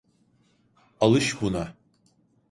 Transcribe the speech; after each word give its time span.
Alış 0.99 1.41
buna. 1.41 1.75